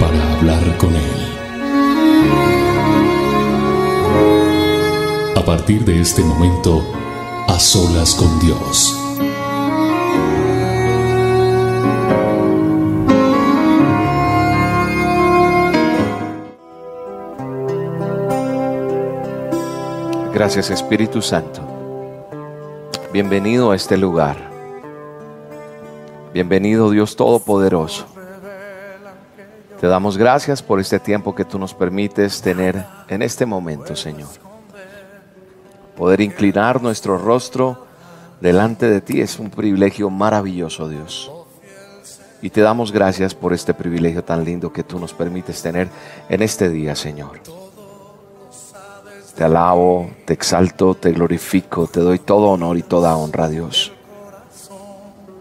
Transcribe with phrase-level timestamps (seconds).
[0.00, 1.18] para hablar con Él.
[5.36, 6.84] A partir de este momento,
[7.48, 8.94] a solas con Dios.
[20.32, 21.62] Gracias Espíritu Santo.
[23.12, 24.36] Bienvenido a este lugar.
[26.32, 28.17] Bienvenido Dios Todopoderoso.
[29.80, 34.28] Te damos gracias por este tiempo que tú nos permites tener en este momento, Señor.
[35.96, 37.86] Poder inclinar nuestro rostro
[38.40, 41.30] delante de ti es un privilegio maravilloso, Dios.
[42.42, 45.88] Y te damos gracias por este privilegio tan lindo que tú nos permites tener
[46.28, 47.40] en este día, Señor.
[49.36, 53.92] Te alabo, te exalto, te glorifico, te doy todo honor y toda honra, Dios.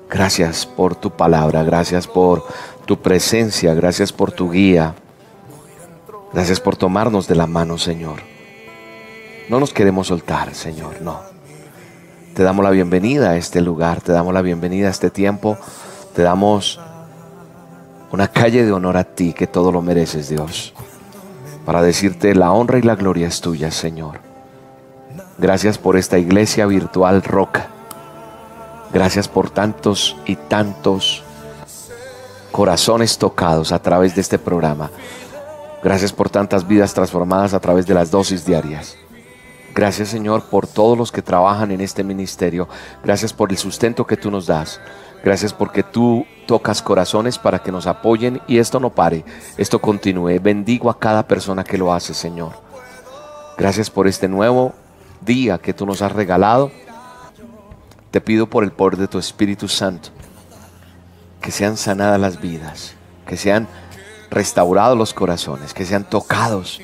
[0.09, 2.45] Gracias por tu palabra, gracias por
[2.87, 4.95] tu presencia, gracias por tu guía.
[6.33, 8.21] Gracias por tomarnos de la mano, Señor.
[9.49, 11.19] No nos queremos soltar, Señor, no.
[12.33, 15.57] Te damos la bienvenida a este lugar, te damos la bienvenida a este tiempo,
[16.15, 16.79] te damos
[18.11, 20.73] una calle de honor a ti, que todo lo mereces, Dios,
[21.65, 24.19] para decirte la honra y la gloria es tuya, Señor.
[25.37, 27.67] Gracias por esta iglesia virtual roca.
[28.93, 31.23] Gracias por tantos y tantos
[32.57, 34.89] corazones tocados a través de este programa.
[35.83, 38.97] Gracias por tantas vidas transformadas a través de las dosis diarias.
[39.75, 42.67] Gracias Señor por todos los que trabajan en este ministerio.
[43.03, 44.81] Gracias por el sustento que tú nos das.
[45.23, 49.23] Gracias porque tú tocas corazones para que nos apoyen y esto no pare,
[49.59, 50.39] esto continúe.
[50.41, 52.53] Bendigo a cada persona que lo hace, Señor.
[53.55, 54.73] Gracias por este nuevo
[55.21, 56.71] día que tú nos has regalado.
[58.09, 60.16] Te pido por el poder de tu Espíritu Santo
[61.41, 63.67] que sean sanadas las vidas, que sean
[64.29, 66.81] restaurados los corazones, que sean tocados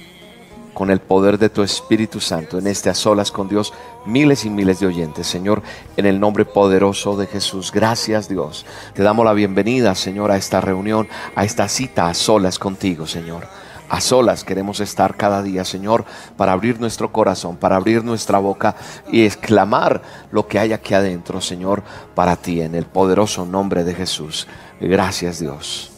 [0.74, 3.74] con el poder de tu Espíritu Santo en este a solas con Dios,
[4.06, 5.62] miles y miles de oyentes, Señor,
[5.98, 7.72] en el nombre poderoso de Jesús.
[7.72, 8.66] Gracias, Dios.
[8.94, 13.48] Te damos la bienvenida, Señor, a esta reunión, a esta cita a solas contigo, Señor.
[13.90, 16.06] A solas queremos estar cada día, Señor,
[16.38, 18.76] para abrir nuestro corazón, para abrir nuestra boca
[19.12, 20.02] y exclamar
[20.32, 21.84] lo que hay aquí adentro, Señor,
[22.16, 24.48] para ti, en el poderoso nombre de Jesús.
[24.80, 25.92] Gracias, Dios.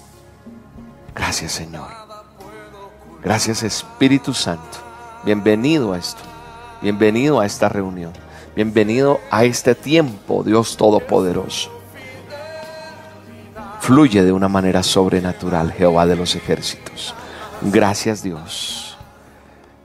[1.13, 1.87] Gracias, Señor.
[3.23, 4.77] Gracias, Espíritu Santo.
[5.23, 6.21] Bienvenido a esto.
[6.81, 8.13] Bienvenido a esta reunión.
[8.55, 11.71] Bienvenido a este tiempo, Dios Todopoderoso.
[13.79, 17.15] Fluye de una manera sobrenatural, Jehová de los ejércitos.
[17.61, 18.97] Gracias Dios.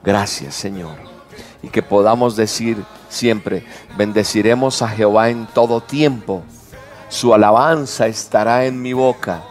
[0.02, 0.96] Gracias Señor.
[1.62, 3.64] Y que podamos decir siempre,
[3.96, 6.42] bendeciremos a Jehová en todo tiempo.
[7.08, 9.42] Su alabanza estará en mi boca.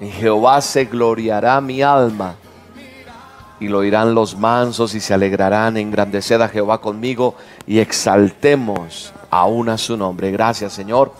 [0.00, 2.36] En Jehová se gloriará mi alma.
[3.58, 5.76] Y lo oirán los mansos y se alegrarán.
[5.76, 7.34] Engrandeced a Jehová conmigo
[7.66, 10.30] y exaltemos aún a su nombre.
[10.30, 11.12] Gracias Señor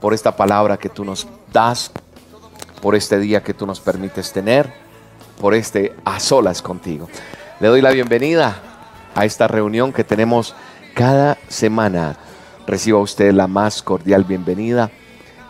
[0.00, 1.90] por esta palabra que tú nos das
[2.80, 4.72] por este día que tú nos permites tener,
[5.40, 7.08] por este a solas contigo.
[7.60, 8.60] Le doy la bienvenida
[9.14, 10.54] a esta reunión que tenemos
[10.94, 12.16] cada semana.
[12.66, 14.90] Reciba usted la más cordial bienvenida.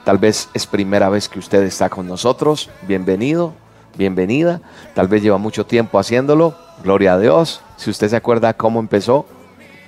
[0.04, 2.70] Tal vez es primera vez que usted está con nosotros.
[2.86, 3.52] Bienvenido,
[3.96, 4.60] bienvenida.
[4.94, 6.56] Tal vez lleva mucho tiempo haciéndolo.
[6.82, 7.60] Gloria a Dios.
[7.76, 9.26] Si usted se acuerda cómo empezó,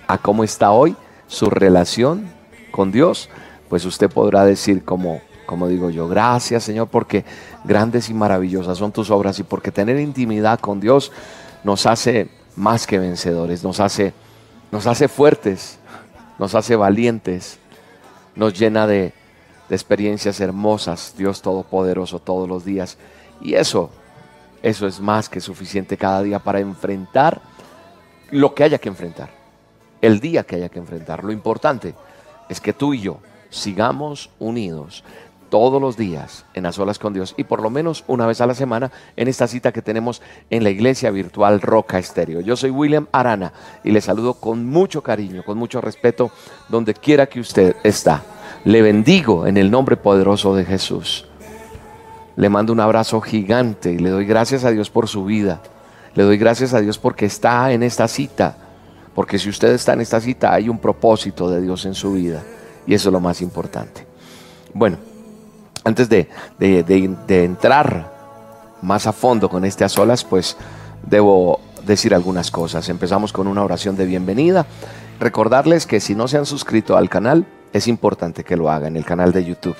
[0.07, 0.97] a cómo está hoy
[1.29, 2.29] su relación
[2.73, 3.29] con Dios,
[3.69, 6.07] pues usted podrá decir como como digo yo.
[6.07, 7.25] Gracias Señor porque
[7.65, 11.11] grandes y maravillosas son tus obras y porque tener intimidad con Dios
[11.65, 14.15] nos hace más que vencedores, nos hace,
[14.71, 15.81] nos hace fuertes,
[16.39, 17.59] nos hace valientes,
[18.37, 19.13] nos llena de,
[19.69, 22.97] de experiencias hermosas, Dios Todopoderoso todos los días.
[23.41, 23.91] Y eso,
[24.63, 27.43] eso es más que suficiente cada día para enfrentar
[28.31, 29.31] lo que haya que enfrentar,
[30.01, 31.25] el día que haya que enfrentar.
[31.25, 31.97] Lo importante
[32.49, 33.19] es que tú y yo
[33.51, 35.03] sigamos unidos,
[35.51, 38.47] todos los días en las olas con Dios y por lo menos una vez a
[38.47, 42.41] la semana en esta cita que tenemos en la iglesia virtual Roca Estéreo.
[42.41, 43.53] Yo soy William Arana
[43.85, 46.31] y le saludo con mucho cariño, con mucho respeto,
[46.69, 48.23] donde quiera que usted está.
[48.65, 51.27] Le bendigo en el nombre poderoso de Jesús.
[52.37, 55.61] le mando un abrazo gigante y le doy gracias a Dios por su vida.
[56.15, 58.57] Le doy gracias a Dios porque está en esta cita.
[59.15, 62.43] Porque si usted está en esta cita hay un propósito de Dios en su vida.
[62.87, 64.07] Y eso es lo más importante.
[64.73, 64.99] Bueno,
[65.85, 66.29] antes de,
[66.59, 68.21] de entrar
[68.83, 70.57] más a fondo con este a solas, pues
[71.07, 72.89] debo decir algunas cosas.
[72.89, 74.67] Empezamos con una oración de bienvenida.
[75.19, 79.05] Recordarles que si no se han suscrito al canal, es importante que lo hagan, el
[79.05, 79.77] canal de YouTube.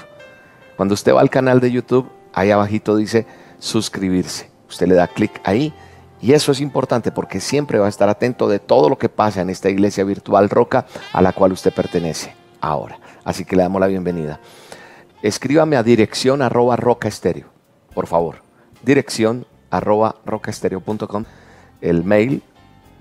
[0.77, 3.27] Cuando usted va al canal de YouTube, ahí abajito dice
[3.59, 4.51] suscribirse.
[4.69, 5.75] Usted le da clic ahí
[6.21, 9.41] y eso es importante porque siempre va a estar atento de todo lo que pasa
[9.41, 12.99] en esta iglesia virtual Roca a la cual usted pertenece ahora.
[13.25, 14.39] Así que le damos la bienvenida.
[15.23, 17.49] Escríbame a dirección arroba roca estéreo,
[17.95, 18.37] por favor.
[18.83, 21.25] Dirección arroba rocaestereo.com.
[21.81, 22.43] El mail,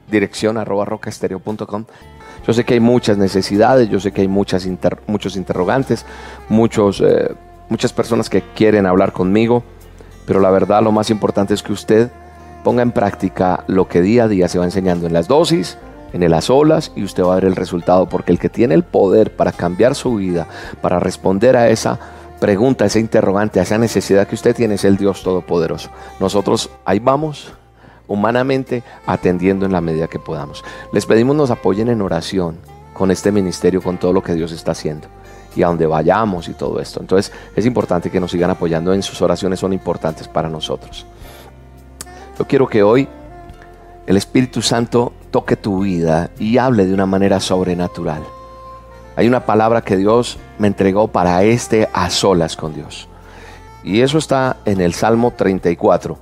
[0.09, 1.85] dirección arroba rocaestereo.com.
[2.45, 4.67] Yo sé que hay muchas necesidades, yo sé que hay muchas
[5.07, 6.05] muchos interrogantes,
[6.49, 7.33] muchos, eh,
[7.69, 9.63] muchas personas que quieren hablar conmigo,
[10.25, 12.09] pero la verdad lo más importante es que usted
[12.63, 15.77] ponga en práctica lo que día a día se va enseñando en las dosis,
[16.13, 18.83] en las olas y usted va a ver el resultado, porque el que tiene el
[18.83, 20.47] poder para cambiar su vida,
[20.81, 21.99] para responder a esa
[22.39, 25.89] pregunta, a esa interrogante, a esa necesidad que usted tiene es el Dios Todopoderoso.
[26.19, 27.53] Nosotros ahí vamos
[28.07, 30.63] humanamente atendiendo en la medida que podamos.
[30.91, 32.57] Les pedimos nos apoyen en oración
[32.93, 35.07] con este ministerio, con todo lo que Dios está haciendo
[35.55, 36.99] y a donde vayamos y todo esto.
[36.99, 41.05] Entonces es importante que nos sigan apoyando en sus oraciones, son importantes para nosotros.
[42.37, 43.07] Yo quiero que hoy
[44.07, 48.23] el Espíritu Santo toque tu vida y hable de una manera sobrenatural.
[49.15, 53.07] Hay una palabra que Dios me entregó para este a solas con Dios.
[53.83, 56.17] Y eso está en el Salmo 34,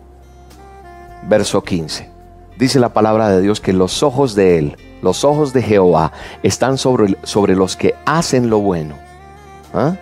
[1.28, 2.10] verso 15.
[2.58, 6.12] Dice la palabra de Dios que los ojos de Él, los ojos de Jehová,
[6.44, 8.96] están sobre, sobre los que hacen lo bueno.
[9.74, 9.96] ¿Ah?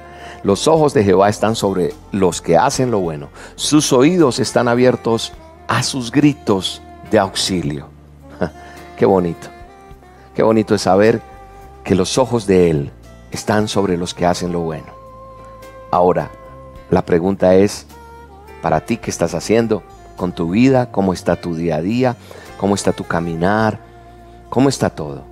[0.43, 3.29] Los ojos de Jehová están sobre los que hacen lo bueno.
[3.55, 5.33] Sus oídos están abiertos
[5.67, 6.81] a sus gritos
[7.11, 7.94] de auxilio.
[8.97, 9.47] Qué bonito.
[10.33, 11.21] Qué bonito es saber
[11.83, 12.91] que los ojos de Él
[13.31, 14.87] están sobre los que hacen lo bueno.
[15.91, 16.31] Ahora,
[16.89, 17.85] la pregunta es,
[18.61, 19.83] para ti, ¿qué estás haciendo
[20.15, 20.91] con tu vida?
[20.91, 22.15] ¿Cómo está tu día a día?
[22.57, 23.79] ¿Cómo está tu caminar?
[24.49, 25.23] ¿Cómo está todo?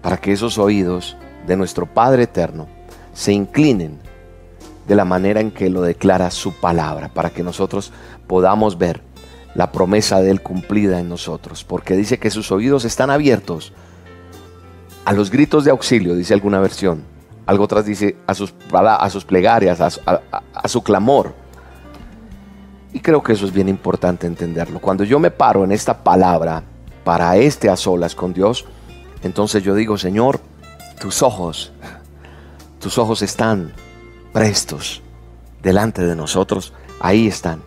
[0.00, 1.16] Para que esos oídos
[1.46, 2.68] de nuestro Padre Eterno
[3.12, 3.98] se inclinen
[4.86, 7.92] de la manera en que lo declara su palabra, para que nosotros
[8.26, 9.00] podamos ver
[9.54, 13.72] la promesa de Él cumplida en nosotros, porque dice que sus oídos están abiertos
[15.04, 17.02] a los gritos de auxilio, dice alguna versión.
[17.46, 18.52] Algo otras dice a sus,
[19.26, 20.20] plegarias, a,
[20.54, 21.34] a su clamor.
[22.92, 24.80] Y creo que eso es bien importante entenderlo.
[24.80, 26.62] Cuando yo me paro en esta palabra
[27.04, 28.64] para este a solas con Dios,
[29.22, 30.40] entonces yo digo, Señor,
[30.98, 31.72] tus ojos,
[32.80, 33.72] tus ojos están
[34.32, 35.02] prestos
[35.62, 37.60] delante de nosotros, ahí están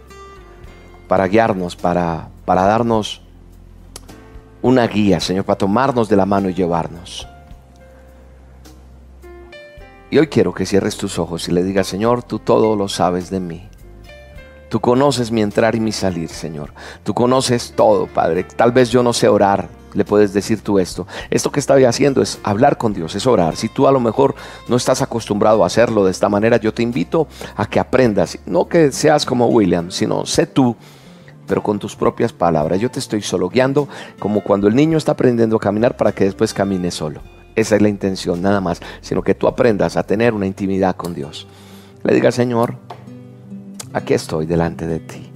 [1.07, 3.21] para guiarnos, para, para darnos
[4.62, 7.27] una guía, Señor, para tomarnos de la mano y llevarnos.
[10.09, 13.30] Y hoy quiero que cierres tus ojos y le digas, Señor, tú todo lo sabes
[13.30, 13.68] de mí.
[14.69, 16.74] Tú conoces mi entrar y mi salir, Señor.
[17.04, 18.44] Tú conoces todo, Padre.
[18.44, 21.07] Tal vez yo no sé orar, le puedes decir tú esto.
[21.30, 23.56] Esto que estoy haciendo es hablar con Dios, es orar.
[23.56, 24.36] Si tú a lo mejor
[24.68, 28.38] no estás acostumbrado a hacerlo de esta manera, yo te invito a que aprendas.
[28.45, 30.75] No que seas como William, sino sé tú
[31.47, 32.80] pero con tus propias palabras.
[32.80, 33.87] Yo te estoy solo guiando
[34.19, 37.21] como cuando el niño está aprendiendo a caminar para que después camine solo.
[37.56, 41.16] Esa es la intención, nada más, sino que tú aprendas a tener una intimidad con
[41.16, 41.47] Dios.
[42.04, 42.75] Le diga, Señor,
[43.94, 45.31] aquí estoy delante de ti.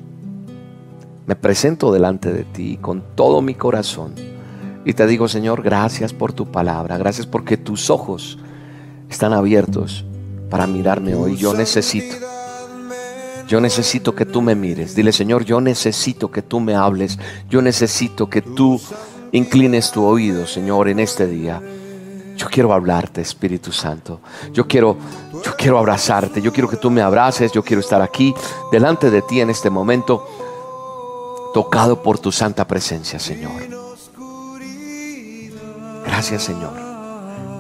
[1.26, 4.14] Me presento delante de ti con todo mi corazón.
[4.86, 8.38] Y te digo, Señor, gracias por tu palabra, gracias porque tus ojos
[9.10, 10.06] están abiertos
[10.50, 11.38] para mirarme hoy.
[11.38, 12.31] Yo necesito
[13.52, 14.96] yo necesito que tú me mires.
[14.96, 17.20] Dile, Señor, yo necesito que tú me hables.
[17.50, 18.80] Yo necesito que tú
[19.34, 21.62] inclines tu oído, Señor, en este día.
[22.38, 24.22] Yo quiero hablarte, Espíritu Santo.
[24.54, 24.96] Yo quiero,
[25.44, 26.42] yo quiero abrazarte.
[26.42, 27.52] Yo quiero que tú me abraces.
[27.52, 28.34] Yo quiero estar aquí
[28.72, 30.26] delante de ti en este momento,
[31.54, 33.52] tocado por tu santa presencia, Señor.
[36.06, 36.72] Gracias, Señor.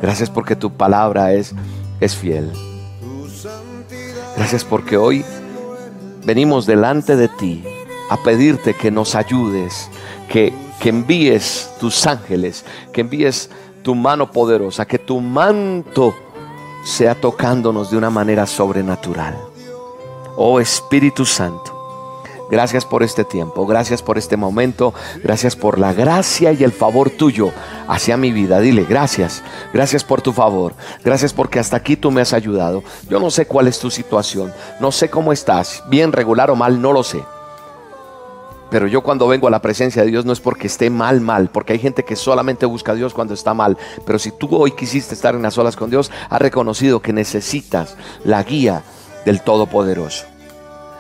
[0.01, 1.53] Gracias porque tu palabra es,
[1.99, 2.49] es fiel.
[4.37, 5.25] Gracias porque hoy
[6.23, 7.63] venimos delante de ti
[8.09, 9.89] a pedirte que nos ayudes,
[10.29, 13.49] que, que envíes tus ángeles, que envíes
[13.83, 16.13] tu mano poderosa, que tu manto
[16.83, 19.37] sea tocándonos de una manera sobrenatural.
[20.35, 21.80] Oh Espíritu Santo,
[22.51, 24.93] Gracias por este tiempo, gracias por este momento,
[25.23, 27.53] gracias por la gracia y el favor tuyo
[27.87, 28.59] hacia mi vida.
[28.59, 29.41] Dile, gracias,
[29.73, 32.83] gracias por tu favor, gracias porque hasta aquí tú me has ayudado.
[33.09, 36.81] Yo no sé cuál es tu situación, no sé cómo estás, bien, regular o mal,
[36.81, 37.23] no lo sé.
[38.69, 41.49] Pero yo cuando vengo a la presencia de Dios no es porque esté mal, mal,
[41.49, 43.77] porque hay gente que solamente busca a Dios cuando está mal.
[44.05, 47.95] Pero si tú hoy quisiste estar en las olas con Dios, has reconocido que necesitas
[48.25, 48.83] la guía
[49.25, 50.25] del Todopoderoso.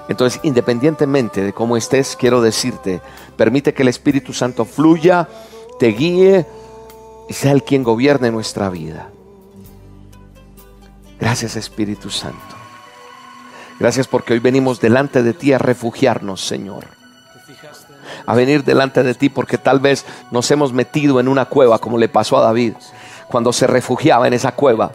[0.09, 3.01] Entonces, independientemente de cómo estés, quiero decirte,
[3.37, 5.27] permite que el Espíritu Santo fluya,
[5.79, 6.45] te guíe
[7.29, 9.09] y sea el quien gobierne nuestra vida.
[11.19, 12.55] Gracias Espíritu Santo.
[13.79, 16.85] Gracias porque hoy venimos delante de ti a refugiarnos, Señor.
[18.25, 21.97] A venir delante de ti porque tal vez nos hemos metido en una cueva como
[21.97, 22.73] le pasó a David
[23.27, 24.91] cuando se refugiaba en esa cueva.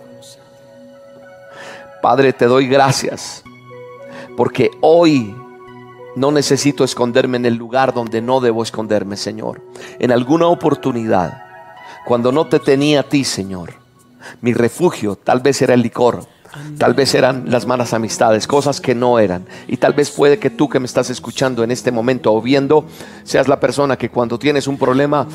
[2.03, 3.43] Padre, te doy gracias
[4.37, 5.35] porque hoy
[6.17, 9.63] no necesito esconderme en el lugar donde no debo esconderme, Señor.
[9.99, 11.43] En alguna oportunidad,
[12.07, 13.75] cuando no te tenía a ti, Señor,
[14.41, 16.25] mi refugio tal vez era el licor,
[16.79, 19.47] tal vez eran las malas amistades, cosas que no eran.
[19.69, 22.87] Y tal vez puede que tú que me estás escuchando en este momento o viendo,
[23.25, 25.27] seas la persona que cuando tienes un problema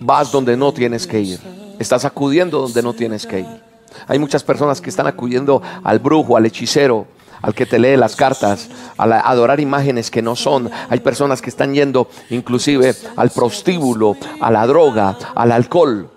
[0.00, 1.40] vas donde no tienes que ir.
[1.78, 3.62] Estás acudiendo donde no tienes que ir.
[4.06, 7.06] Hay muchas personas que están acudiendo al brujo, al hechicero,
[7.42, 10.70] al que te lee las cartas, a adorar imágenes que no son.
[10.88, 16.10] Hay personas que están yendo inclusive al prostíbulo, a la droga, al alcohol.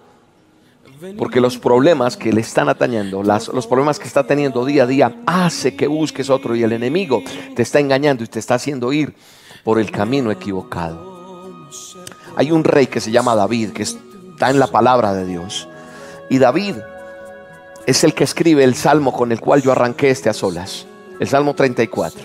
[1.18, 5.16] Porque los problemas que le están atañendo, los problemas que está teniendo día a día,
[5.26, 7.24] hace que busques otro y el enemigo
[7.56, 9.16] te está engañando y te está haciendo ir
[9.64, 11.70] por el camino equivocado.
[12.36, 15.68] Hay un rey que se llama David, que está en la palabra de Dios.
[16.30, 16.76] Y David
[17.88, 20.86] es el que escribe el salmo con el cual yo arranqué este a solas
[21.22, 22.20] el Salmo 34.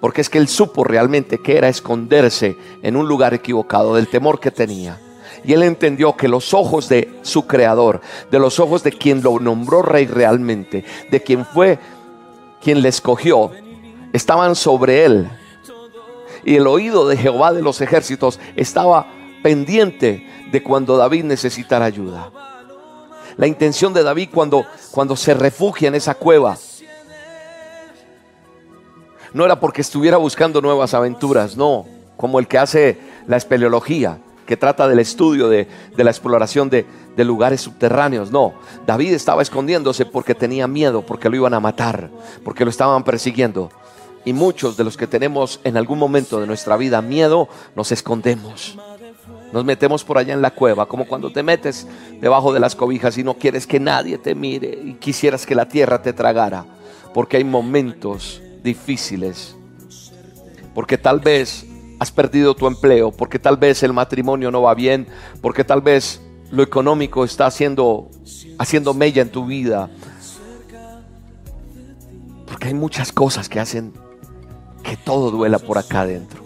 [0.00, 4.40] Porque es que él supo realmente que era esconderse en un lugar equivocado del temor
[4.40, 5.00] que tenía.
[5.44, 8.00] Y él entendió que los ojos de su creador,
[8.32, 11.78] de los ojos de quien lo nombró rey realmente, de quien fue
[12.60, 13.52] quien le escogió,
[14.12, 15.30] estaban sobre él.
[16.44, 19.06] Y el oído de Jehová de los ejércitos estaba
[19.44, 22.32] pendiente de cuando David necesitara ayuda.
[23.36, 26.56] La intención de David cuando, cuando se refugia en esa cueva
[29.36, 31.84] no era porque estuviera buscando nuevas aventuras, no,
[32.16, 37.24] como el que hace la espeleología, que trata del estudio de, la exploración de, de
[37.26, 38.30] lugares subterráneos.
[38.30, 38.54] No,
[38.86, 42.08] David estaba escondiéndose porque tenía miedo, porque lo iban a matar,
[42.44, 43.68] porque lo estaban persiguiendo.
[44.24, 48.78] Y muchos de los que tenemos en algún momento de nuestra vida miedo, nos escondemos.
[49.52, 51.86] Nos metemos por allá en la cueva, como cuando te metes
[52.22, 55.68] debajo de las cobijas y no quieres que nadie te mire y quisieras que la
[55.68, 56.64] tierra te tragara.
[57.12, 59.56] Porque hay momentos difíciles,
[60.74, 61.64] porque tal vez
[61.98, 65.06] has perdido tu empleo, porque tal vez el matrimonio no va bien,
[65.40, 66.20] porque tal vez
[66.50, 68.10] lo económico está haciendo,
[68.58, 69.88] haciendo mella en tu vida,
[72.46, 73.92] porque hay muchas cosas que hacen
[74.82, 76.42] que todo duela por acá adentro.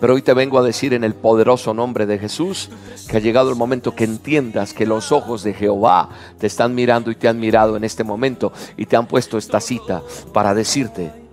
[0.00, 2.70] Pero hoy te vengo a decir en el poderoso nombre de Jesús
[3.08, 7.10] que ha llegado el momento que entiendas que los ojos de Jehová te están mirando
[7.10, 10.02] y te han mirado en este momento y te han puesto esta cita
[10.32, 11.27] para decirte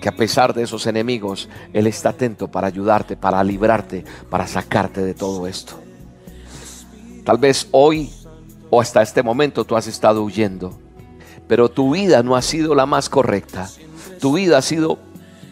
[0.00, 5.02] que a pesar de esos enemigos, Él está atento para ayudarte, para librarte, para sacarte
[5.02, 5.74] de todo esto.
[7.24, 8.10] Tal vez hoy
[8.70, 10.78] o hasta este momento tú has estado huyendo,
[11.46, 13.68] pero tu vida no ha sido la más correcta.
[14.20, 14.98] Tu vida ha sido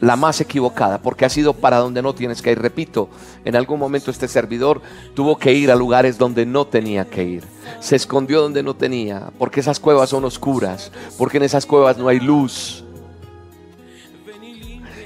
[0.01, 2.59] la más equivocada, porque ha sido para donde no tienes que ir.
[2.61, 3.09] Repito,
[3.45, 4.81] en algún momento este servidor
[5.15, 7.45] tuvo que ir a lugares donde no tenía que ir.
[7.81, 12.09] Se escondió donde no tenía, porque esas cuevas son oscuras, porque en esas cuevas no
[12.09, 12.85] hay luz,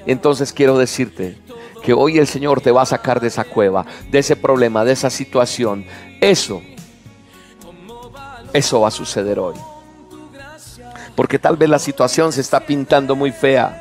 [0.06, 1.38] entonces quiero decirte
[1.82, 4.92] que hoy el Señor te va a sacar de esa cueva, de ese problema, de
[4.92, 5.84] esa situación.
[6.20, 6.62] Eso,
[8.52, 9.56] eso va a suceder hoy.
[11.16, 13.78] Porque tal vez la situación se está pintando muy fea.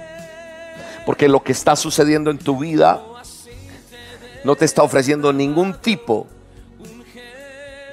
[1.06, 3.02] Porque lo que está sucediendo en tu vida
[4.44, 6.28] no te está ofreciendo ningún tipo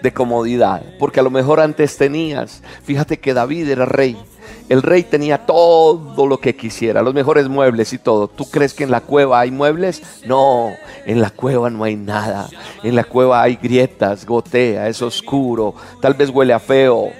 [0.03, 0.83] de comodidad.
[0.99, 4.17] Porque a lo mejor antes tenías, fíjate que David era rey
[4.69, 8.29] el rey tenía todo lo que quisiera, los mejores muebles y todo.
[8.29, 10.03] ¿Tú crees que en la cueva hay muebles?
[10.27, 10.73] No,
[11.07, 12.49] en la cueva no hay nada.
[12.83, 17.11] En la cueva hay grietas, gotea, es oscuro, tal vez huele a feo.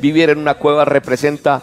[0.00, 1.62] Vivir en una cueva representa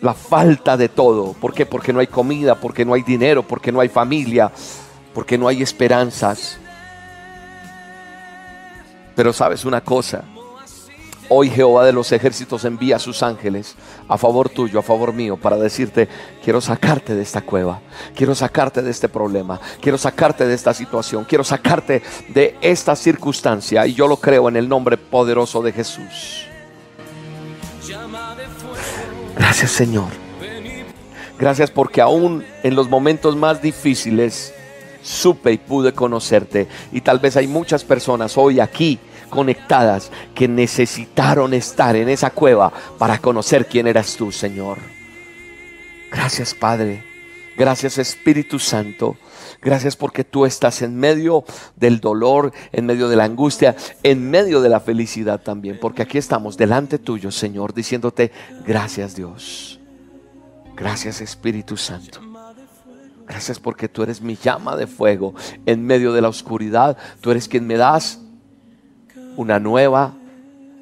[0.00, 1.32] la falta de todo.
[1.32, 1.66] ¿Por qué?
[1.66, 4.52] Porque no hay comida, porque no hay dinero, porque no hay familia,
[5.12, 6.58] porque no hay esperanzas.
[9.16, 10.24] Pero sabes una cosa,
[11.28, 13.76] Hoy Jehová de los ejércitos envía a sus ángeles
[14.08, 16.06] a favor tuyo, a favor mío, para decirte,
[16.42, 17.80] quiero sacarte de esta cueva,
[18.14, 23.86] quiero sacarte de este problema, quiero sacarte de esta situación, quiero sacarte de esta circunstancia.
[23.86, 26.46] Y yo lo creo en el nombre poderoso de Jesús.
[29.36, 30.08] Gracias Señor.
[31.38, 34.52] Gracias porque aún en los momentos más difíciles
[35.02, 36.68] supe y pude conocerte.
[36.92, 38.98] Y tal vez hay muchas personas hoy aquí
[39.34, 44.78] conectadas que necesitaron estar en esa cueva para conocer quién eras tú, Señor.
[46.08, 47.02] Gracias, Padre.
[47.56, 49.16] Gracias, Espíritu Santo.
[49.60, 51.42] Gracias porque tú estás en medio
[51.74, 53.74] del dolor, en medio de la angustia,
[54.04, 55.80] en medio de la felicidad también.
[55.80, 58.30] Porque aquí estamos delante tuyo, Señor, diciéndote
[58.64, 59.80] gracias Dios.
[60.76, 62.20] Gracias Espíritu Santo.
[63.26, 65.34] Gracias porque tú eres mi llama de fuego
[65.66, 66.96] en medio de la oscuridad.
[67.20, 68.20] Tú eres quien me das
[69.36, 70.14] una nueva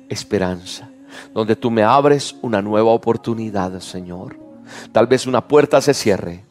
[0.08, 0.90] esperanza,
[1.34, 4.36] donde tú me abres una nueva oportunidad, Señor.
[4.92, 6.44] Tal vez una puerta se cierre.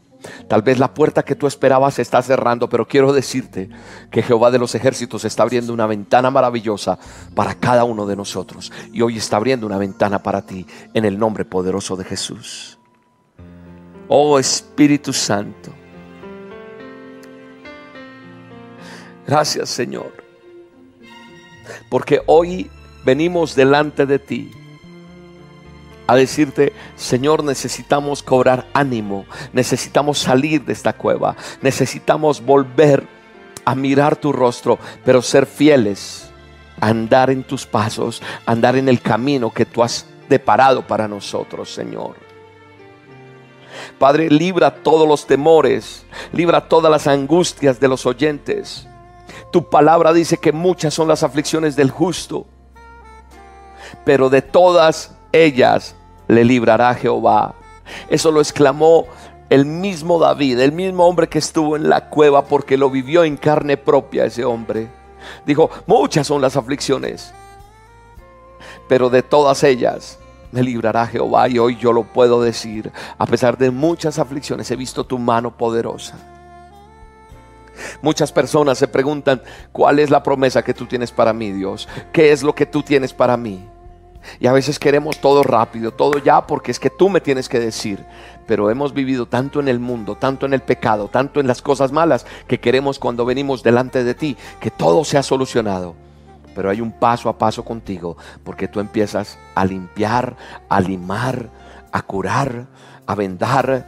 [0.48, 3.70] Tal vez la puerta que tú esperabas se está cerrando, pero quiero decirte
[4.12, 7.00] que Jehová de los ejércitos está abriendo una ventana maravillosa
[7.34, 8.72] para cada uno de nosotros.
[8.94, 12.78] Y hoy está abriendo una ventana para ti en el nombre poderoso de Jesús.
[14.08, 15.72] Oh Espíritu Santo.
[19.26, 20.21] Gracias Señor.
[21.90, 22.70] Porque hoy
[23.04, 24.52] venimos delante de ti
[26.08, 33.08] a decirte, Señor, necesitamos cobrar ánimo, necesitamos salir de esta cueva, necesitamos volver
[33.64, 36.30] a mirar tu rostro, pero ser fieles,
[36.82, 42.16] andar en tus pasos, andar en el camino que tú has deparado para nosotros, Señor.
[43.98, 48.88] Padre, libra todos los temores, libra todas las angustias de los oyentes.
[49.52, 52.46] Tu palabra dice que muchas son las aflicciones del justo,
[54.06, 55.96] pero de todas ellas
[56.28, 57.56] le librará Jehová.
[58.10, 59.06] Eso lo exclamó
[59.50, 63.36] el mismo David, el mismo hombre que estuvo en la cueva porque lo vivió en
[63.36, 64.90] carne propia ese hombre.
[65.46, 67.34] Dijo, muchas son las aflicciones,
[68.88, 70.18] pero de todas ellas
[70.52, 72.92] me librará Jehová y hoy yo lo puedo decir.
[73.18, 76.16] A pesar de muchas aflicciones he visto tu mano poderosa.
[78.02, 81.88] Muchas personas se preguntan, ¿cuál es la promesa que tú tienes para mí, Dios?
[82.12, 83.66] ¿Qué es lo que tú tienes para mí?
[84.40, 87.60] Y a veces queremos todo rápido, todo ya, porque es que tú me tienes que
[87.60, 88.06] decir.
[88.48, 91.92] Pero hemos vivido tanto en el mundo, tanto en el pecado, tanto en las cosas
[91.92, 95.96] malas, que queremos cuando venimos delante de ti que todo sea solucionado.
[96.54, 100.36] Pero hay un paso a paso contigo, porque tú empiezas a limpiar,
[100.70, 101.50] a limar,
[101.92, 102.68] a curar,
[103.06, 103.88] a vendar,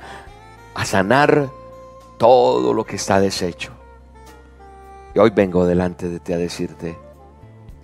[0.73, 1.49] a sanar
[2.23, 3.73] todo lo que está deshecho.
[5.13, 6.97] Y hoy vengo delante de ti a decirte,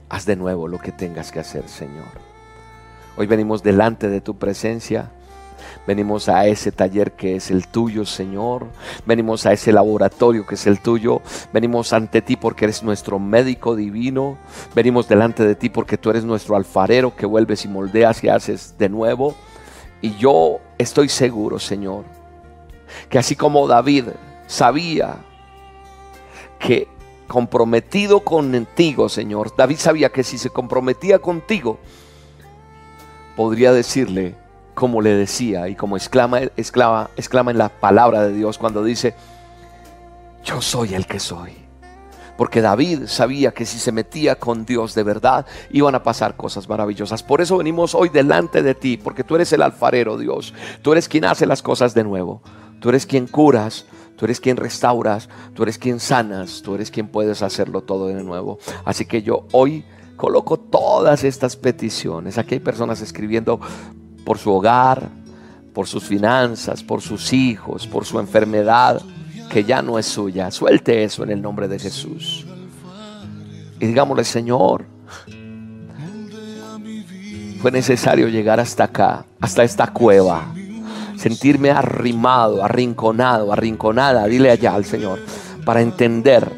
[0.08, 2.08] haz de nuevo lo que tengas que hacer, Señor.
[3.18, 5.12] Hoy venimos delante de tu presencia.
[5.86, 8.68] Venimos a ese taller que es el tuyo, Señor.
[9.06, 11.20] Venimos a ese laboratorio que es el tuyo.
[11.52, 14.38] Venimos ante ti porque eres nuestro médico divino.
[14.74, 18.78] Venimos delante de ti porque tú eres nuestro alfarero que vuelves y moldeas y haces
[18.78, 19.36] de nuevo.
[20.02, 22.06] Y yo estoy seguro, Señor,
[23.10, 24.06] que así como David
[24.50, 25.18] sabía
[26.58, 26.88] que
[27.28, 29.54] comprometido contigo, Señor.
[29.56, 31.78] David sabía que si se comprometía contigo,
[33.38, 34.36] podría decirle
[34.74, 39.14] como le decía y como exclama, exclama, exclama en la palabra de Dios cuando dice,
[40.44, 41.54] yo soy el que soy.
[42.36, 46.68] Porque David sabía que si se metía con Dios de verdad, iban a pasar cosas
[46.68, 47.22] maravillosas.
[47.22, 50.54] Por eso venimos hoy delante de ti, porque tú eres el alfarero, Dios.
[50.82, 52.42] Tú eres quien hace las cosas de nuevo.
[52.80, 53.86] Tú eres quien curas,
[54.20, 58.22] Tú eres quien restauras, tú eres quien sanas, tú eres quien puedes hacerlo todo de
[58.22, 58.60] nuevo.
[58.84, 59.86] Así que yo hoy
[60.18, 62.38] coloco todas estas peticiones.
[62.38, 63.62] Aquí hay personas escribiendo
[64.26, 65.08] por su hogar,
[65.74, 69.02] por sus finanzas, por sus hijos, por su enfermedad,
[69.50, 70.52] que ya no es suya.
[70.52, 72.46] Suelte eso en el nombre de Jesús.
[73.80, 74.84] Y digámosle, Señor,
[77.62, 80.54] fue necesario llegar hasta acá, hasta esta cueva
[81.20, 85.20] sentirme arrimado, arrinconado, arrinconada, dile allá al Señor,
[85.66, 86.50] para entender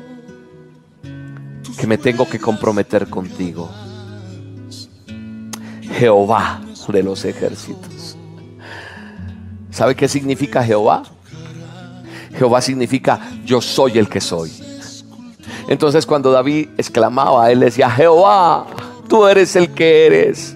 [1.80, 3.70] que me tengo que comprometer contigo.
[5.98, 8.16] Jehová de los ejércitos.
[9.72, 11.04] ¿Sabe qué significa Jehová?
[12.38, 14.52] Jehová significa yo soy el que soy.
[15.68, 18.68] Entonces cuando David exclamaba, él decía, Jehová,
[19.08, 20.56] tú eres el que eres.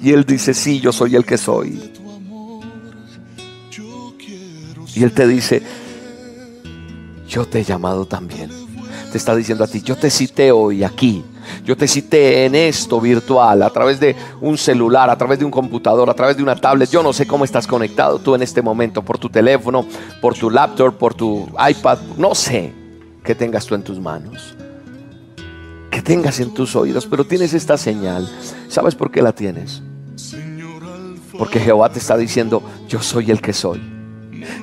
[0.00, 1.97] Y él dice, sí, yo soy el que soy.
[4.98, 5.62] Y Él te dice,
[7.28, 8.50] yo te he llamado también.
[9.12, 11.24] Te está diciendo a ti, yo te cité hoy aquí
[11.64, 15.52] Yo te cité en esto virtual, a través de un celular, a través de un
[15.52, 16.90] computador, a través de una tablet.
[16.90, 19.86] Yo no sé cómo estás conectado tú en este momento, por tu teléfono,
[20.20, 22.72] por tu laptop, por tu iPad, no sé
[23.22, 24.56] que tengas tú en tus manos,
[25.92, 28.28] que tengas en tus oídos, pero tienes esta señal.
[28.68, 29.80] ¿Sabes por qué la tienes?
[31.38, 33.97] Porque Jehová te está diciendo, yo soy el que soy.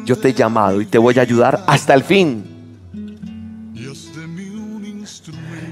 [0.06, 2.44] Yo te he llamado y te voy a ayudar hasta el fin.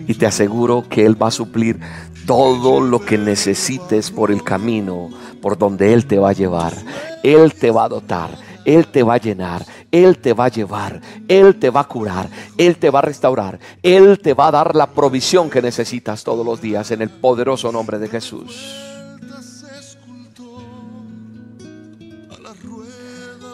[0.07, 1.79] Y te aseguro que Él va a suplir
[2.25, 5.09] todo lo que necesites por el camino
[5.41, 6.73] por donde Él te va a llevar.
[7.21, 8.31] Él te va a dotar.
[8.65, 12.29] Él te va a llenar, Él te va a llevar, Él te va a curar,
[12.57, 16.45] Él te va a restaurar, Él te va a dar la provisión que necesitas todos
[16.45, 18.79] los días en el poderoso nombre de Jesús.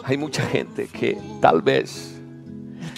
[0.04, 2.14] Hay mucha gente que tal vez,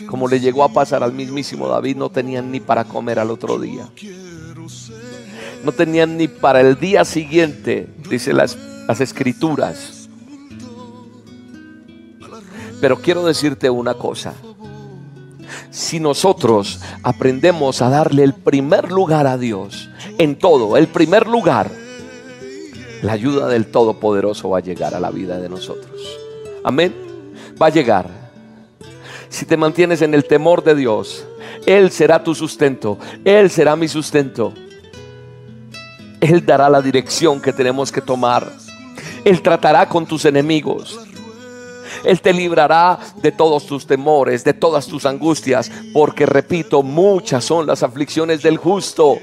[0.07, 3.59] como le llegó a pasar al mismísimo David, no tenían ni para comer al otro
[3.59, 3.88] día.
[5.65, 10.09] No tenían ni para el día siguiente, dice las, las escrituras.
[12.81, 14.35] Pero quiero decirte una cosa.
[15.71, 19.88] Si nosotros aprendemos a darle el primer lugar a Dios
[20.19, 21.71] en todo, el primer lugar,
[23.03, 26.22] la ayuda del Todopoderoso va a llegar a la vida de nosotros.
[26.64, 26.94] Amén.
[27.61, 28.09] Va a llegar.
[29.29, 31.27] Si te mantienes en el temor de Dios,
[31.66, 32.98] Él será tu sustento.
[33.25, 34.53] Él será mi sustento.
[36.20, 38.53] Él dará la dirección que tenemos que tomar.
[39.25, 41.01] Él tratará con tus enemigos.
[42.05, 47.66] Él te librará de todos tus temores, de todas tus angustias, porque repito, muchas son
[47.66, 49.18] las aflicciones del justo,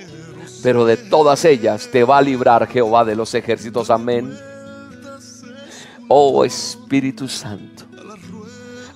[0.63, 3.89] pero de todas ellas te va a librar Jehová de los ejércitos.
[3.89, 4.48] Amén.
[6.09, 7.85] Oh Espíritu Santo.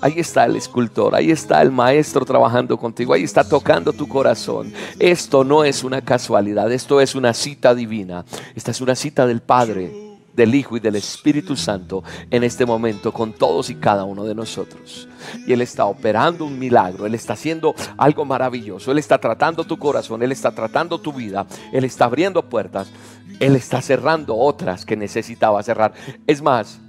[0.02, 4.74] Ahí está el escultor, ahí está el maestro trabajando contigo, ahí está tocando tu corazón.
[5.00, 8.26] Esto no es una casualidad, esto es una cita divina.
[8.54, 9.94] Esta es una cita del Padre,
[10.36, 14.36] del Hijo y del Espíritu Santo en este momento con todos y cada uno de
[14.36, 15.08] nosotros.
[15.48, 19.78] Y Él está operando un milagro, Él está haciendo algo maravilloso, Él está tratando tu
[19.78, 22.92] corazón, Él está tratando tu vida, Él está abriendo puertas,
[23.40, 25.94] Él está cerrando otras que necesitaba cerrar.
[26.28, 26.82] Es más,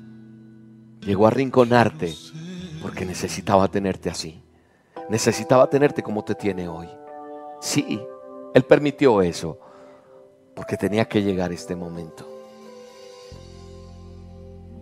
[1.05, 2.15] llegó a rinconarte
[2.83, 4.43] porque necesitaba tenerte así.
[5.09, 6.89] Necesitaba tenerte como te tiene hoy.
[7.61, 8.01] Sí,
[8.55, 9.59] Él permitió eso
[10.55, 12.29] porque tenía que llegar este momento.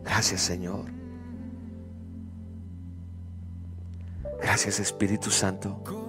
[0.05, 0.85] Gracias Señor.
[4.41, 6.02] Gracias Espíritu Santo.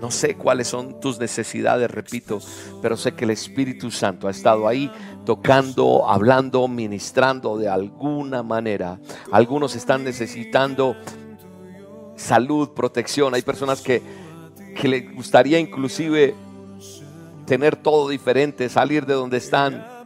[0.00, 2.38] No sé cuáles son tus necesidades, repito,
[2.80, 4.90] pero sé que el Espíritu Santo ha estado ahí
[5.24, 9.00] tocando, hablando, ministrando de alguna manera.
[9.32, 10.96] Algunos están necesitando
[12.14, 13.34] salud, protección.
[13.34, 14.00] Hay personas que,
[14.76, 16.34] que les gustaría inclusive
[17.44, 19.97] tener todo diferente, salir de donde están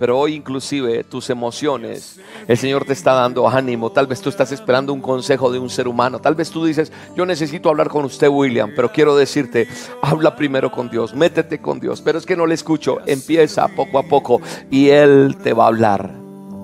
[0.00, 3.92] pero hoy inclusive tus emociones, el Señor te está dando ánimo.
[3.92, 6.20] Tal vez tú estás esperando un consejo de un ser humano.
[6.20, 9.68] Tal vez tú dices, yo necesito hablar con usted, William, pero quiero decirte,
[10.00, 12.00] habla primero con Dios, métete con Dios.
[12.00, 12.96] Pero es que no le escucho.
[13.04, 16.10] Empieza poco a poco y Él te va a hablar.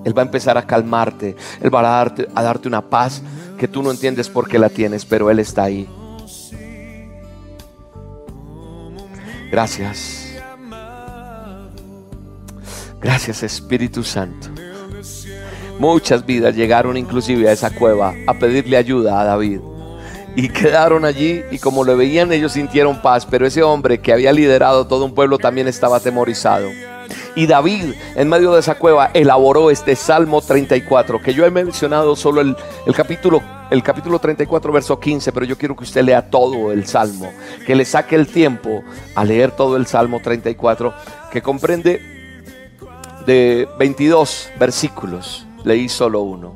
[0.07, 1.37] Él va a empezar a calmarte.
[1.61, 3.23] Él va a darte, a darte una paz
[3.59, 5.87] que tú no entiendes por qué la tienes, pero Él está ahí.
[9.51, 10.26] Gracias.
[13.01, 14.49] Gracias Espíritu Santo.
[15.79, 19.61] Muchas vidas llegaron inclusive a esa cueva a pedirle ayuda a David.
[20.35, 24.33] Y quedaron allí y como lo veían ellos sintieron paz, pero ese hombre que había
[24.33, 26.69] liderado todo un pueblo también estaba atemorizado.
[27.35, 32.17] Y David en medio de esa cueva elaboró este Salmo 34, que yo he mencionado
[32.17, 32.57] solo el,
[32.87, 36.87] el capítulo el capítulo 34, verso 15, pero yo quiero que usted lea todo el
[36.87, 37.33] Salmo,
[37.67, 38.85] que le saque el tiempo
[39.17, 40.95] a leer todo el Salmo 34,
[41.33, 42.16] que comprende
[43.27, 46.55] de 22 versículos, leí solo uno.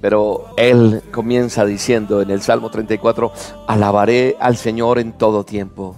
[0.00, 3.32] Pero él comienza diciendo en el Salmo 34,
[3.66, 5.96] alabaré al Señor en todo tiempo.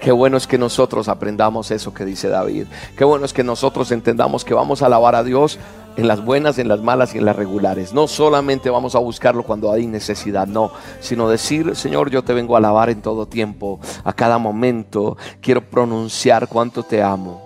[0.00, 2.66] Qué bueno es que nosotros aprendamos eso que dice David.
[2.98, 5.58] Qué bueno es que nosotros entendamos que vamos a alabar a Dios
[5.96, 7.94] en las buenas, en las malas y en las regulares.
[7.94, 12.56] No solamente vamos a buscarlo cuando hay necesidad, no, sino decir, Señor, yo te vengo
[12.56, 15.16] a alabar en todo tiempo, a cada momento.
[15.40, 17.43] Quiero pronunciar cuánto te amo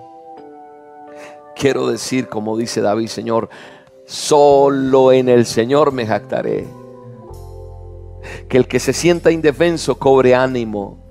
[1.59, 3.49] quiero decir, como dice David, Señor,
[4.07, 6.67] solo en el Señor me jactaré.
[8.49, 11.05] Que el que se sienta indefenso cobre ánimo.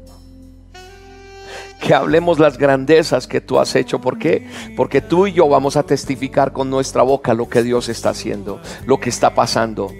[1.79, 3.99] Que hablemos las grandezas que tú has hecho.
[3.99, 4.47] ¿Por qué?
[4.75, 8.59] Porque tú y yo vamos a testificar con nuestra boca lo que Dios está haciendo,
[8.85, 9.91] lo que está pasando.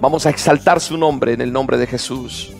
[0.00, 2.52] Vamos a exaltar su nombre en el nombre de Jesús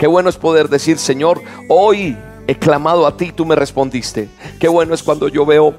[0.00, 4.28] Qué bueno es poder decir, Señor, hoy he clamado a ti, tú me respondiste.
[4.58, 5.74] Qué bueno es cuando yo veo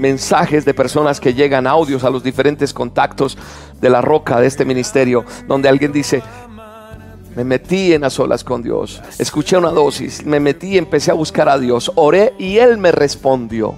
[0.00, 3.36] mensajes de personas que llegan, audios a los diferentes contactos
[3.80, 6.22] de la roca de este ministerio, donde alguien dice,
[7.36, 11.14] me metí en las olas con Dios, escuché una dosis, me metí y empecé a
[11.14, 13.74] buscar a Dios, oré y Él me respondió.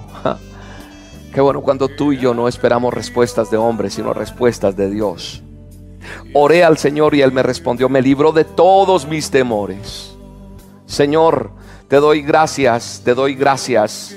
[1.34, 5.42] Qué bueno cuando tú y yo no esperamos respuestas de hombres, sino respuestas de Dios.
[6.34, 10.14] Oré al Señor y Él me respondió, me libró de todos mis temores.
[10.86, 11.52] Señor,
[11.88, 14.16] te doy gracias, te doy gracias,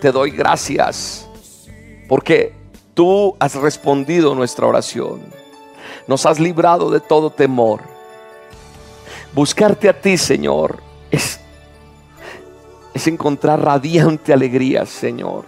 [0.00, 1.27] te doy gracias,
[2.08, 2.54] porque
[2.94, 5.20] tú has respondido nuestra oración.
[6.06, 7.82] Nos has librado de todo temor.
[9.34, 11.38] Buscarte a ti, Señor, es,
[12.94, 15.44] es encontrar radiante alegría, Señor.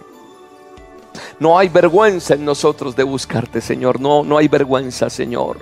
[1.39, 3.99] No hay vergüenza en nosotros de buscarte, Señor.
[3.99, 5.57] No, no hay vergüenza, Señor.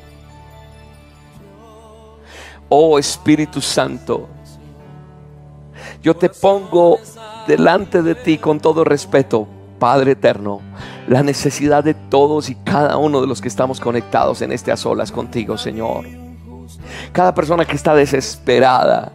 [2.67, 4.27] Oh Espíritu Santo,
[6.03, 6.99] yo te pongo
[7.47, 9.47] delante de ti con todo respeto,
[9.79, 10.61] Padre eterno,
[11.07, 14.77] la necesidad de todos y cada uno de los que estamos conectados en este a
[14.77, 16.05] solas contigo, Señor.
[17.11, 19.11] Cada persona que está desesperada,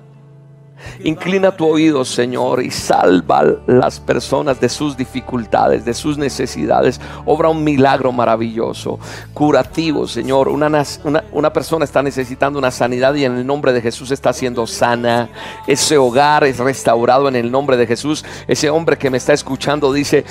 [1.03, 7.01] Inclina tu oído, Señor, y salva las personas de sus dificultades, de sus necesidades.
[7.27, 8.99] Obra un milagro maravilloso,
[9.33, 10.49] curativo, Señor.
[10.49, 10.85] Una,
[11.33, 15.29] una, persona está necesitando una sanidad y en el nombre de Jesús está siendo sana.
[15.67, 18.25] Ese hogar es restaurado en el nombre de Jesús.
[18.49, 20.25] Ese hombre que me está escuchando dice,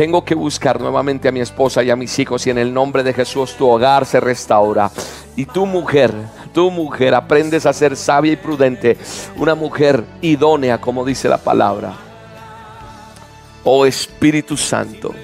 [0.00, 3.02] tengo que buscar nuevamente a mi esposa y a mis hijos y en el nombre
[3.02, 4.90] de Jesús tu hogar se restaura.
[5.36, 6.10] Y tu mujer,
[6.54, 8.96] tu mujer aprendes a ser sabia y prudente,
[9.36, 11.92] una mujer idónea como dice la palabra.
[13.62, 15.14] Oh Espíritu Santo.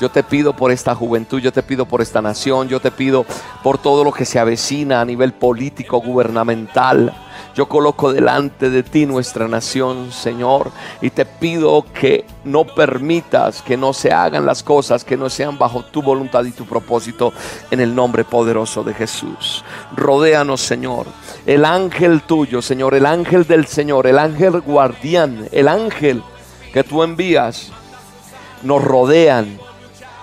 [0.00, 3.24] Yo te pido por esta juventud, yo te pido por esta nación, yo te pido
[3.62, 7.14] por todo lo que se avecina a nivel político, gubernamental.
[7.54, 13.78] Yo coloco delante de ti nuestra nación, Señor, y te pido que no permitas que
[13.78, 17.32] no se hagan las cosas que no sean bajo tu voluntad y tu propósito
[17.70, 19.64] en el nombre poderoso de Jesús.
[19.96, 21.06] Rodéanos, Señor.
[21.46, 26.22] El ángel tuyo, Señor, el ángel del Señor, el ángel guardián, el ángel
[26.74, 27.72] que tú envías,
[28.62, 29.58] nos rodean,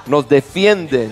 [0.06, 1.12] nos defienden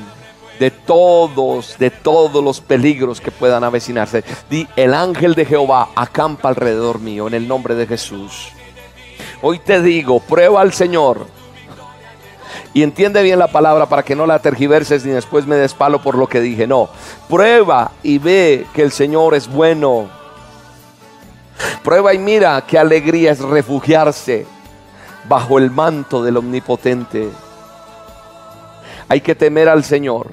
[0.60, 4.24] de todos, de todos los peligros que puedan avecinarse.
[4.50, 8.50] Di, el ángel de Jehová acampa alrededor mío en el nombre de Jesús.
[9.42, 11.26] Hoy te digo, prueba al Señor.
[12.74, 16.16] Y entiende bien la palabra para que no la tergiverses ni después me despalo por
[16.16, 16.68] lo que dije.
[16.68, 16.90] No,
[17.28, 20.10] prueba y ve que el Señor es bueno.
[21.84, 24.46] Prueba y mira qué alegría es refugiarse
[25.28, 27.30] bajo el manto del Omnipotente.
[29.12, 30.32] Hay que temer al Señor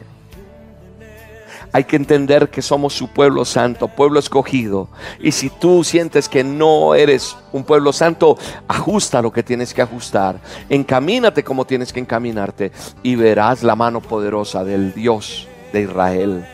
[1.72, 4.88] hay que entender que somos su pueblo santo, pueblo escogido.
[5.20, 9.82] Y si tú sientes que no eres un pueblo santo, ajusta lo que tienes que
[9.82, 10.40] ajustar.
[10.68, 16.46] Encamínate como tienes que encaminarte y verás la mano poderosa del Dios de Israel.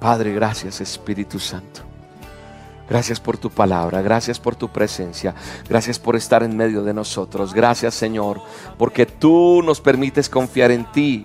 [0.00, 1.89] Padre, gracias Espíritu Santo.
[2.90, 5.32] Gracias por tu palabra, gracias por tu presencia,
[5.68, 7.54] gracias por estar en medio de nosotros.
[7.54, 8.40] Gracias Señor,
[8.76, 11.24] porque tú nos permites confiar en ti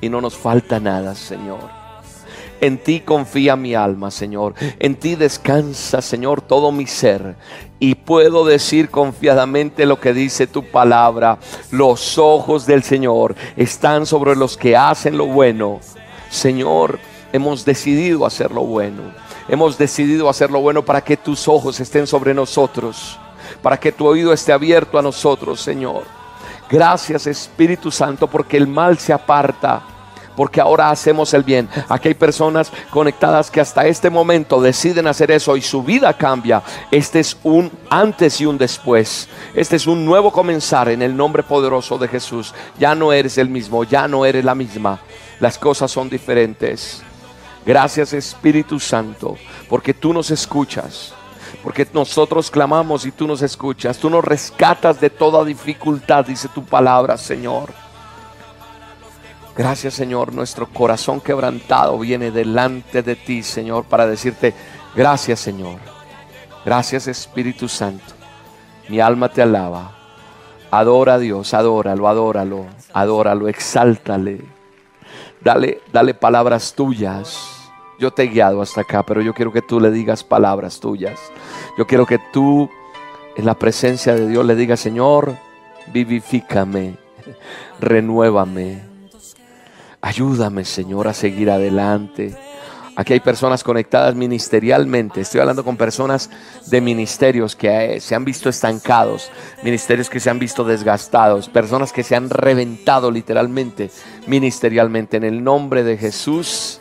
[0.00, 1.70] y no nos falta nada, Señor.
[2.60, 4.54] En ti confía mi alma, Señor.
[4.80, 7.36] En ti descansa, Señor, todo mi ser.
[7.78, 11.38] Y puedo decir confiadamente lo que dice tu palabra.
[11.70, 15.78] Los ojos del Señor están sobre los que hacen lo bueno.
[16.28, 16.98] Señor,
[17.32, 22.06] hemos decidido hacer lo bueno hemos decidido hacer lo bueno para que tus ojos estén
[22.06, 23.18] sobre nosotros,
[23.62, 26.02] para que tu oído esté abierto a nosotros, Señor.
[26.70, 29.82] Gracias Espíritu Santo porque el mal se aparta
[30.36, 31.68] porque ahora hacemos el bien.
[31.88, 36.62] Aquí hay personas conectadas que hasta este momento deciden hacer eso y su vida cambia.
[36.90, 39.28] Este es un antes y un después.
[39.54, 42.54] Este es un nuevo comenzar en el nombre poderoso de Jesús.
[42.78, 45.00] Ya no eres el mismo, ya no eres la misma.
[45.40, 47.02] Las cosas son diferentes.
[47.66, 49.38] Gracias Espíritu Santo,
[49.70, 51.14] porque tú nos escuchas,
[51.62, 56.62] porque nosotros clamamos y tú nos escuchas, tú nos rescatas de toda dificultad, dice tu
[56.62, 57.72] palabra, Señor.
[59.56, 64.52] Gracias Señor, nuestro corazón quebrantado viene delante de ti, Señor, para decirte,
[64.94, 65.78] gracias Señor,
[66.66, 68.14] gracias Espíritu Santo,
[68.88, 69.92] mi alma te alaba,
[70.72, 74.40] adora a Dios, adóralo, adóralo, adóralo, exáltale,
[75.40, 77.53] dale, dale palabras tuyas
[77.98, 81.18] yo te he guiado hasta acá, pero yo quiero que tú le digas palabras tuyas.
[81.78, 82.68] Yo quiero que tú
[83.36, 85.36] en la presencia de Dios le digas, Señor,
[85.92, 86.96] vivifícame,
[87.80, 88.82] renuévame.
[90.00, 92.36] Ayúdame, Señor, a seguir adelante.
[92.96, 95.20] Aquí hay personas conectadas ministerialmente.
[95.20, 96.30] Estoy hablando con personas
[96.66, 99.30] de ministerios que eh, se han visto estancados,
[99.64, 103.90] ministerios que se han visto desgastados, personas que se han reventado literalmente
[104.28, 105.16] ministerialmente.
[105.16, 106.80] En el nombre de Jesús,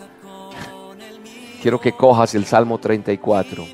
[1.63, 3.65] quiero que cojas el Salmo 34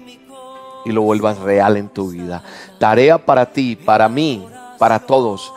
[0.85, 2.43] y lo vuelvas real en tu vida.
[2.77, 4.47] Tarea para ti, para mí,
[4.77, 5.51] para todos,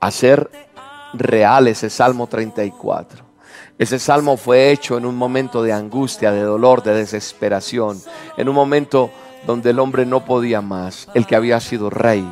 [0.00, 0.50] hacer
[1.12, 3.32] real ese Salmo 34
[3.78, 8.00] ese salmo fue hecho en un momento de angustia, de dolor, de desesperación,
[8.36, 9.10] en un momento
[9.46, 12.24] donde el hombre no podía más, el que había sido rey,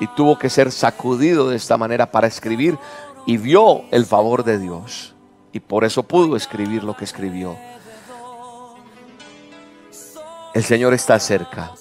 [0.00, 2.76] y tuvo que ser sacudido de esta manera para escribir
[3.24, 5.14] y vio el favor de Dios,
[5.52, 7.56] y por eso pudo escribir lo que escribió.
[10.54, 11.72] El Señor está cerca,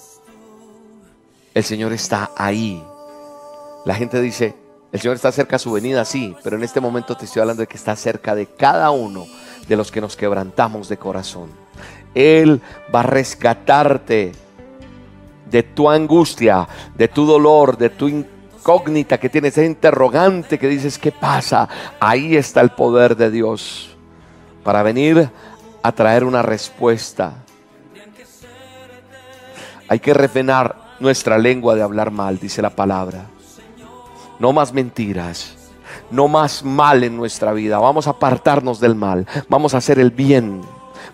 [1.54, 2.84] el Señor está ahí.
[3.86, 4.56] La gente dice,
[4.92, 7.62] el Señor está cerca a su venida, sí, pero en este momento te estoy hablando
[7.62, 9.28] de que está cerca de cada uno
[9.68, 11.52] de los que nos quebrantamos de corazón.
[12.16, 12.62] Él
[12.94, 14.32] va a rescatarte
[15.52, 20.98] de tu angustia, de tu dolor, de tu incógnita que tienes, ese interrogante que dices,
[20.98, 21.70] ¿qué pasa?
[22.00, 23.96] Ahí está el poder de Dios
[24.64, 25.30] para venir
[25.84, 27.36] a traer una respuesta.
[29.94, 33.28] Hay que refrenar nuestra lengua de hablar mal, dice la palabra
[34.40, 35.56] no más mentiras,
[36.12, 37.80] no más mal en nuestra vida.
[37.80, 40.62] Vamos a apartarnos del mal, vamos a hacer el bien.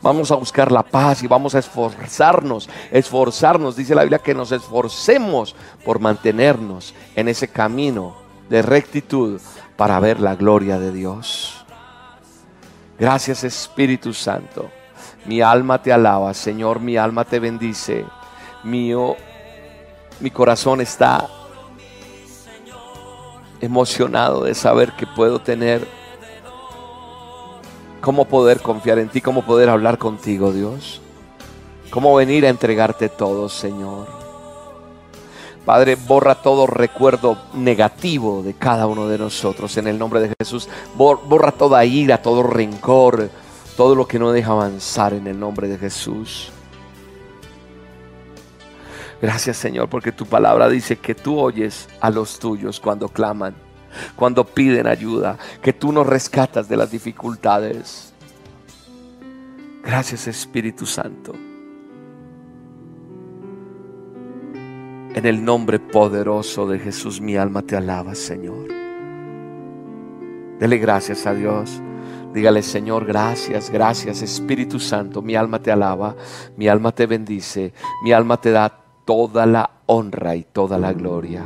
[0.01, 3.75] Vamos a buscar la paz y vamos a esforzarnos, esforzarnos.
[3.75, 8.15] Dice la Biblia que nos esforcemos por mantenernos en ese camino
[8.49, 9.41] de rectitud
[9.75, 11.65] para ver la gloria de Dios.
[12.97, 14.71] Gracias Espíritu Santo.
[15.25, 18.05] Mi alma te alaba, Señor, mi alma te bendice.
[18.63, 19.15] Mío,
[20.19, 21.27] mi corazón está
[23.61, 25.87] emocionado de saber que puedo tener,
[28.01, 31.01] cómo poder confiar en ti, cómo poder hablar contigo, Dios.
[31.89, 34.07] Cómo venir a entregarte todo, Señor.
[35.65, 40.67] Padre, borra todo recuerdo negativo de cada uno de nosotros en el nombre de Jesús.
[40.95, 43.29] Borra toda ira, todo rencor,
[43.75, 46.51] todo lo que no deja avanzar en el nombre de Jesús.
[49.21, 53.53] Gracias Señor, porque tu palabra dice que tú oyes a los tuyos cuando claman,
[54.15, 58.13] cuando piden ayuda, que tú nos rescatas de las dificultades.
[59.83, 61.33] Gracias Espíritu Santo.
[65.13, 68.67] En el nombre poderoso de Jesús mi alma te alaba, Señor.
[70.59, 71.81] Dele gracias a Dios.
[72.33, 75.21] Dígale, Señor, gracias, gracias, Espíritu Santo.
[75.21, 76.15] Mi alma te alaba,
[76.57, 78.78] mi alma te bendice, mi alma te da
[79.09, 81.43] toda la honra y toda la gloria.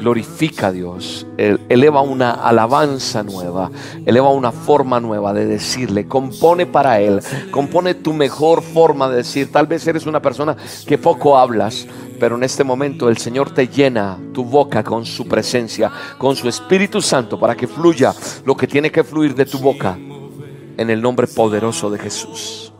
[0.00, 3.70] Glorifica a Dios, eleva una alabanza nueva,
[4.06, 9.52] eleva una forma nueva de decirle, compone para Él, compone tu mejor forma de decir.
[9.52, 10.56] Tal vez eres una persona
[10.86, 11.86] que poco hablas,
[12.18, 16.48] pero en este momento el Señor te llena tu boca con su presencia, con su
[16.48, 18.14] Espíritu Santo, para que fluya
[18.46, 22.72] lo que tiene que fluir de tu boca, en el nombre poderoso de Jesús.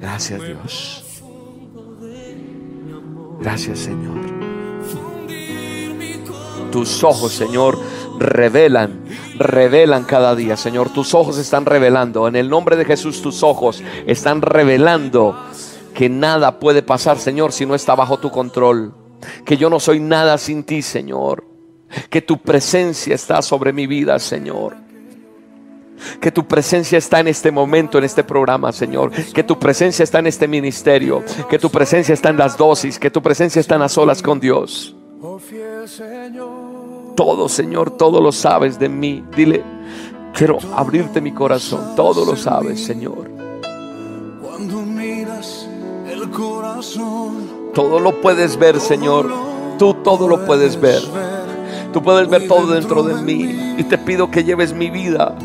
[0.00, 1.01] Gracias Dios.
[3.42, 4.20] Gracias, Señor.
[6.70, 7.78] Tus ojos, Señor,
[8.18, 9.04] revelan,
[9.36, 10.90] revelan cada día, Señor.
[10.90, 12.28] Tus ojos están revelando.
[12.28, 15.36] En el nombre de Jesús, tus ojos están revelando
[15.92, 18.94] que nada puede pasar, Señor, si no está bajo tu control.
[19.44, 21.44] Que yo no soy nada sin ti, Señor.
[22.08, 24.76] Que tu presencia está sobre mi vida, Señor.
[26.20, 29.10] Que tu presencia está en este momento, en este programa, Señor.
[29.10, 31.22] Que tu presencia está en este ministerio.
[31.48, 32.98] Que tu presencia está en las dosis.
[32.98, 34.94] Que tu presencia está en las olas con Dios.
[37.16, 39.24] Todo, Señor, todo lo sabes de mí.
[39.36, 39.62] Dile,
[40.34, 41.94] quiero abrirte mi corazón.
[41.94, 43.30] Todo lo sabes, Señor.
[44.40, 45.68] Cuando miras
[46.10, 47.72] el corazón.
[47.74, 49.30] Todo lo puedes ver, Señor.
[49.78, 51.02] Tú todo lo puedes ver.
[51.92, 53.74] Tú puedes ver todo dentro de mí.
[53.78, 55.36] Y te pido que lleves mi vida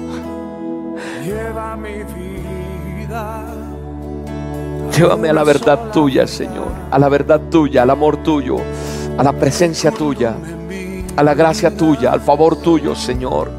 [1.28, 3.44] Lleva mi vida.
[4.96, 6.72] Llévame a la verdad tuya, Señor.
[6.90, 8.56] A la verdad tuya, al amor tuyo,
[9.18, 10.36] a la presencia tuya,
[11.18, 13.52] a la gracia tuya, al favor tuyo, Señor.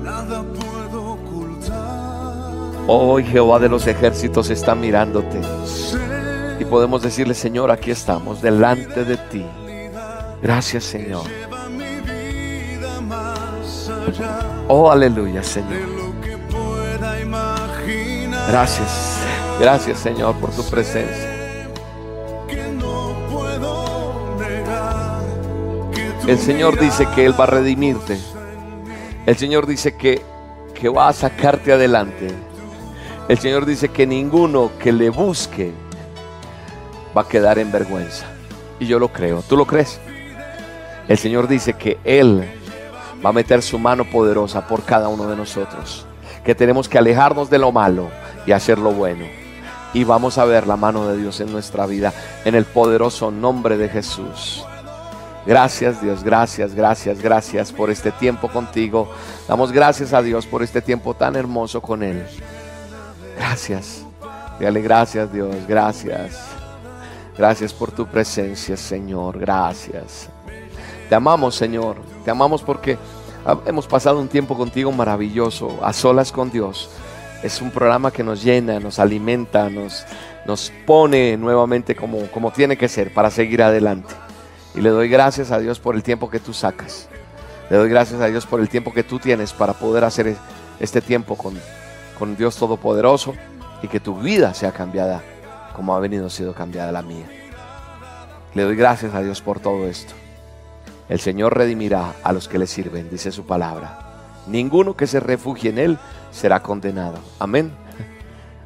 [2.86, 5.38] Hoy Jehová de los ejércitos está mirándote.
[6.58, 9.44] Y podemos decirle, Señor, aquí estamos, delante de ti.
[10.40, 11.24] Gracias, Señor.
[14.68, 16.07] Oh, aleluya, Señor.
[18.48, 19.20] Gracias,
[19.60, 21.28] gracias Señor por tu presencia.
[26.26, 28.18] El Señor dice que Él va a redimirte.
[29.26, 30.22] El Señor dice que,
[30.74, 32.28] que va a sacarte adelante.
[33.28, 35.72] El Señor dice que ninguno que le busque
[37.14, 38.24] va a quedar en vergüenza.
[38.80, 39.42] Y yo lo creo.
[39.42, 40.00] ¿Tú lo crees?
[41.06, 42.48] El Señor dice que Él
[43.22, 46.06] va a meter su mano poderosa por cada uno de nosotros.
[46.44, 48.08] Que tenemos que alejarnos de lo malo
[48.48, 49.26] y hacer lo bueno.
[49.92, 52.14] Y vamos a ver la mano de Dios en nuestra vida
[52.46, 54.64] en el poderoso nombre de Jesús.
[55.44, 59.12] Gracias Dios, gracias, gracias, gracias por este tiempo contigo.
[59.46, 62.26] Damos gracias a Dios por este tiempo tan hermoso con Él.
[63.36, 64.02] Gracias.
[64.58, 66.38] Dale gracias Dios, gracias.
[67.36, 69.38] Gracias por tu presencia, Señor.
[69.38, 70.30] Gracias.
[71.10, 71.96] Te amamos, Señor.
[72.24, 72.96] Te amamos porque
[73.66, 76.88] hemos pasado un tiempo contigo maravilloso, a solas con Dios.
[77.42, 80.04] Es un programa que nos llena, nos alimenta, nos,
[80.44, 84.14] nos pone nuevamente como, como tiene que ser para seguir adelante.
[84.74, 87.08] Y le doy gracias a Dios por el tiempo que tú sacas.
[87.70, 90.36] Le doy gracias a Dios por el tiempo que tú tienes para poder hacer
[90.80, 91.58] este tiempo con,
[92.18, 93.34] con Dios Todopoderoso
[93.82, 95.22] y que tu vida sea cambiada
[95.74, 97.26] como ha venido siendo cambiada la mía.
[98.54, 100.14] Le doy gracias a Dios por todo esto.
[101.08, 103.98] El Señor redimirá a los que le sirven, dice su palabra.
[104.46, 105.98] Ninguno que se refugie en Él
[106.38, 107.18] será condenado.
[107.38, 107.72] Amén.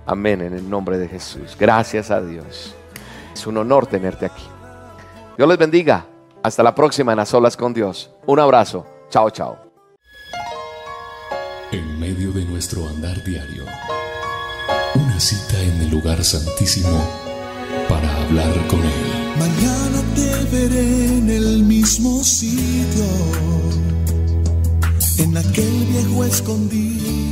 [0.07, 1.57] Amén en el nombre de Jesús.
[1.59, 2.75] Gracias a Dios.
[3.33, 4.45] Es un honor tenerte aquí.
[5.37, 6.07] Dios les bendiga.
[6.43, 8.11] Hasta la próxima en las olas con Dios.
[8.27, 8.87] Un abrazo.
[9.11, 9.57] Chao, chao.
[11.71, 13.65] En medio de nuestro andar diario,
[14.95, 16.99] una cita en el lugar santísimo
[17.89, 18.93] para hablar con Él.
[19.39, 23.05] Mañana te veré en el mismo sitio,
[25.19, 27.32] en aquel viejo escondido